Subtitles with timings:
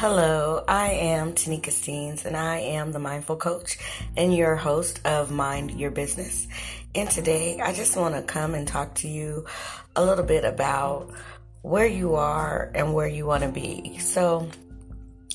[0.00, 3.78] Hello, I am Tanika Steens and I am the Mindful Coach
[4.16, 6.46] and your host of Mind Your Business.
[6.94, 9.46] And today I just want to come and talk to you
[9.96, 11.12] a little bit about
[11.62, 13.98] where you are and where you want to be.
[13.98, 14.48] So,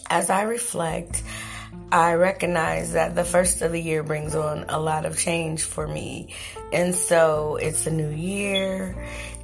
[0.09, 1.21] as I reflect,
[1.91, 5.85] I recognize that the first of the year brings on a lot of change for
[5.85, 6.33] me.
[6.71, 8.95] And so it's a new year,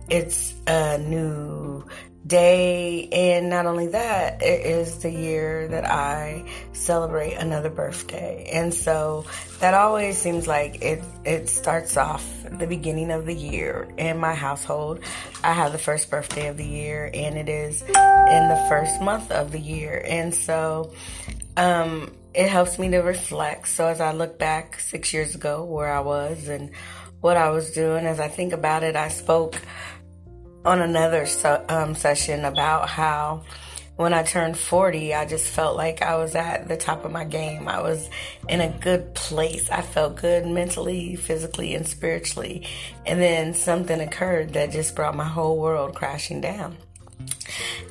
[0.10, 1.84] it's a new
[2.30, 3.10] day.
[3.12, 8.50] And not only that, it is the year that I celebrate another birthday.
[8.54, 9.26] And so
[9.60, 14.34] that always seems like it, it starts off the beginning of the year in my
[14.34, 15.02] household.
[15.44, 19.32] I have the first birthday of the year and it is in the first month
[19.32, 20.02] of the year.
[20.08, 20.94] And so,
[21.58, 23.68] um, it helps me to reflect.
[23.68, 26.72] So as I look back six years ago where I was and
[27.22, 29.60] what I was doing, as I think about it, I spoke
[30.66, 31.26] on another
[31.70, 33.44] um, session about how
[33.96, 37.26] when I turned 40, I just felt like I was at the top of my
[37.26, 37.68] game.
[37.68, 38.10] I was
[38.48, 39.70] in a good place.
[39.70, 42.66] I felt good mentally, physically, and spiritually.
[43.06, 46.78] And then something occurred that just brought my whole world crashing down.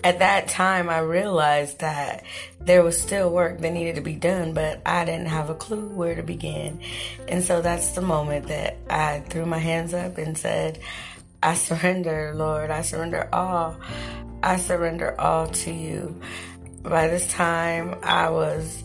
[0.03, 2.25] At that time, I realized that
[2.59, 5.89] there was still work that needed to be done, but I didn't have a clue
[5.89, 6.81] where to begin.
[7.27, 10.79] And so that's the moment that I threw my hands up and said,
[11.43, 12.71] I surrender, Lord.
[12.71, 13.77] I surrender all.
[14.43, 16.21] I surrender all to you.
[16.83, 18.83] By this time, I was,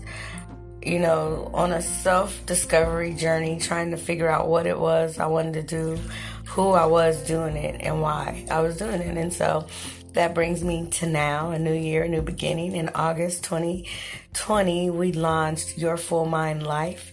[0.84, 5.26] you know, on a self discovery journey, trying to figure out what it was I
[5.28, 6.00] wanted to do,
[6.46, 9.18] who I was doing it, and why I was doing it.
[9.18, 9.66] And so
[10.14, 12.76] that brings me to now, a new year, a new beginning.
[12.76, 17.12] In August 2020, we launched Your Full Mind Life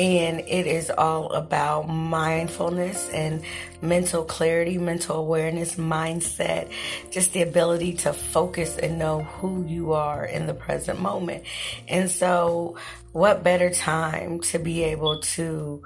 [0.00, 3.42] and it is all about mindfulness and
[3.82, 6.70] mental clarity, mental awareness, mindset,
[7.10, 11.44] just the ability to focus and know who you are in the present moment.
[11.86, 12.78] And so,
[13.12, 15.82] what better time to be able to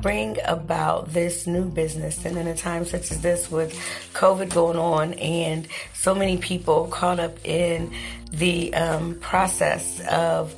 [0.00, 3.72] bring about this new business and in a time such as this with
[4.14, 7.92] COVID going on and so many people caught up in
[8.32, 10.56] the um, process of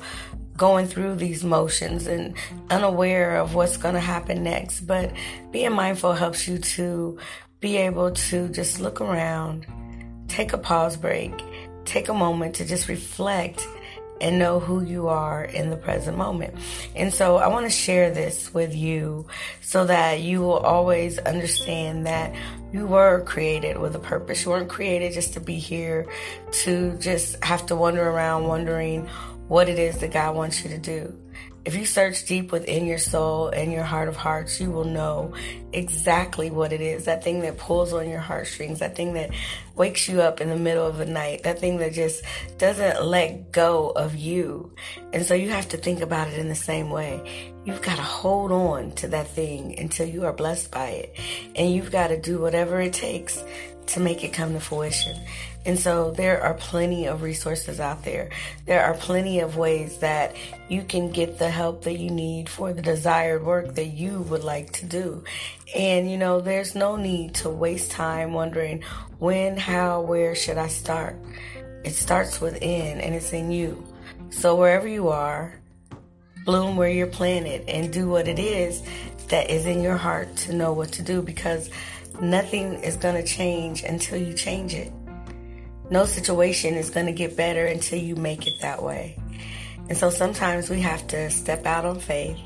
[0.57, 2.35] going through these motions and
[2.69, 4.81] unaware of what's going to happen next.
[4.81, 5.11] But
[5.51, 7.17] being mindful helps you to
[7.59, 9.65] be able to just look around,
[10.27, 11.33] take a pause break,
[11.83, 13.65] take a moment to just reflect
[14.21, 16.55] and know who you are in the present moment.
[16.95, 19.27] And so I want to share this with you
[19.61, 22.33] so that you will always understand that
[22.71, 24.45] you were created with a purpose.
[24.45, 26.07] You weren't created just to be here
[26.63, 29.09] to just have to wander around wondering
[29.47, 31.17] what it is that God wants you to do.
[31.65, 35.33] If you search deep within your soul and your heart of hearts, you will know
[35.73, 37.05] exactly what it is.
[37.05, 39.31] That thing that pulls on your heartstrings, that thing that
[39.75, 42.23] wakes you up in the middle of the night, that thing that just
[42.59, 44.75] doesn't let go of you.
[45.11, 47.51] And so you have to think about it in the same way.
[47.65, 51.19] You've got to hold on to that thing until you are blessed by it.
[51.55, 53.43] And you've got to do whatever it takes
[53.87, 55.19] to make it come to fruition.
[55.65, 58.29] And so there are plenty of resources out there.
[58.65, 60.35] There are plenty of ways that
[60.69, 64.43] you can get the help that you need for the desired work that you would
[64.43, 65.23] like to do.
[65.75, 68.83] And you know, there's no need to waste time wondering
[69.17, 71.15] when, how, where should I start?
[71.83, 73.83] It starts within and it's in you.
[74.29, 75.59] So wherever you are,
[76.45, 78.83] bloom where you're planted and do what it is
[79.29, 81.71] that is in your heart to know what to do because
[82.21, 84.91] nothing is going to change until you change it.
[85.89, 89.17] No situation is going to get better until you make it that way.
[89.87, 92.37] And so sometimes we have to step out on faith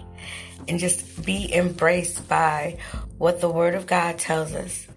[0.68, 2.78] and just be embraced by
[3.18, 4.88] what the Word of God tells us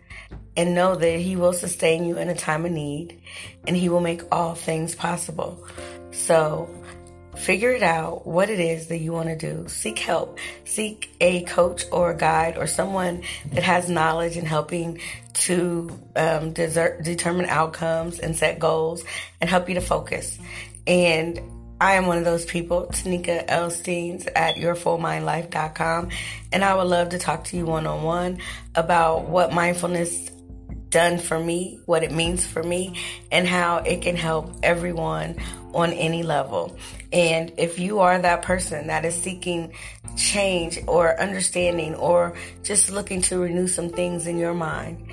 [0.57, 3.21] and know that He will sustain you in a time of need
[3.67, 5.65] and He will make all things possible.
[6.11, 6.69] So
[7.37, 9.69] figure it out what it is that you want to do.
[9.69, 10.39] Seek help.
[10.65, 13.23] Seek a coach or a guide or someone
[13.53, 15.01] that has knowledge in helping
[15.35, 19.05] to um, desert, determine outcomes and set goals
[19.41, 20.39] and help you to focus.
[20.87, 21.41] And
[21.81, 26.11] I am one of those people, Tanika Elsteins at yourfullmindlife.com.
[26.53, 28.39] And I would love to talk to you one on one
[28.75, 30.31] about what mindfulness
[30.93, 33.01] done for me, what it means for me,
[33.33, 35.37] and how it can help everyone
[35.75, 36.77] on any level.
[37.13, 39.73] And if you are that person that is seeking
[40.17, 45.13] change or understanding or just looking to renew some things in your mind,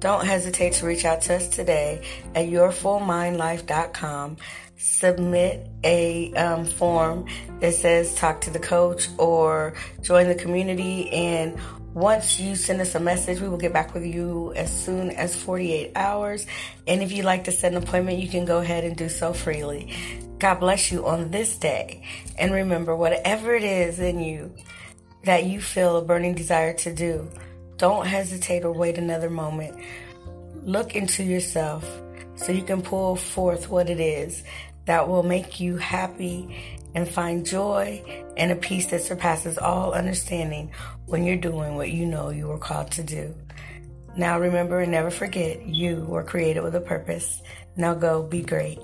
[0.00, 2.02] don't hesitate to reach out to us today
[2.34, 4.36] at yourfullmindlife.com.
[4.78, 7.26] Submit a um, form
[7.60, 11.58] that says talk to the coach or join the community and
[11.94, 15.34] once you send us a message, we will get back with you as soon as
[15.34, 16.46] 48 hours.
[16.86, 19.32] And if you'd like to set an appointment, you can go ahead and do so
[19.32, 19.92] freely.
[20.38, 22.04] God bless you on this day.
[22.38, 24.54] And remember, whatever it is in you
[25.24, 27.28] that you feel a burning desire to do,
[27.78, 29.76] don't hesitate or wait another moment.
[30.62, 31.84] Look into yourself
[32.36, 34.44] so you can pull forth what it is
[34.88, 36.56] that will make you happy
[36.94, 38.02] and find joy
[38.38, 40.70] and a peace that surpasses all understanding
[41.04, 43.34] when you're doing what you know you were called to do.
[44.16, 47.42] Now remember and never forget you were created with a purpose.
[47.76, 48.78] Now go be great.